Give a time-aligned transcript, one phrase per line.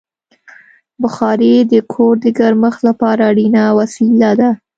[1.01, 4.49] بخاري د کور د ګرمښت لپاره اړینه وسیله ده.